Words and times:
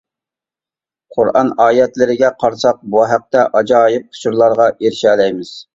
قۇرئان 1.15 1.51
ئايەتلىرىگە 1.65 2.33
قارىساق 2.45 2.83
بۇ 2.97 3.07
ھەقتە 3.13 3.47
ئاجايىپ 3.61 4.11
ئۇچۇرلارغا 4.13 4.71
ئېرىشەلەيمىز. 4.77 5.59